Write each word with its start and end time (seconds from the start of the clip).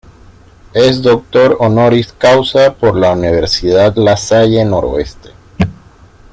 Es 0.73 1.03
Doctor 1.03 1.57
Honoris 1.59 2.11
Causa 2.13 2.73
por 2.73 2.95
la 2.97 3.11
Universidad 3.11 3.95
La 3.97 4.17
Salle 4.17 4.65
Noroeste. 4.65 5.29